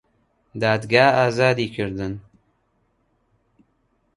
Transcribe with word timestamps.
دادگا 0.61 1.07
ئازادی 1.13 1.69
کردن 1.69 2.21